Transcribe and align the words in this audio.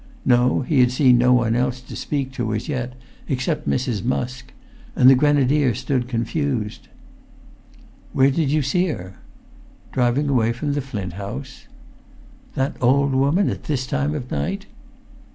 No, 0.25 0.61
he 0.61 0.79
had 0.79 0.91
seen 0.91 1.19
no 1.19 1.31
one 1.31 1.55
else 1.55 1.79
to 1.79 1.95
speak 1.95 2.31
to 2.31 2.55
as 2.55 2.67
yet, 2.67 2.93
except 3.27 3.69
Mrs. 3.69 4.03
Musk; 4.03 4.51
and 4.95 5.07
the 5.07 5.13
grenadier 5.13 5.75
stood 5.75 6.07
confused. 6.07 6.87
"Where 8.11 8.31
did 8.31 8.49
you 8.49 8.63
see 8.63 8.87
her?" 8.87 9.19
"Driving 9.91 10.27
away 10.27 10.53
from 10.53 10.73
the 10.73 10.81
Flint 10.81 11.13
House." 11.13 11.65
"That 12.55 12.77
old 12.81 13.13
woman 13.13 13.47
at 13.51 13.65
this 13.65 13.85
time 13.85 14.15
of 14.15 14.31
night?" 14.31 14.65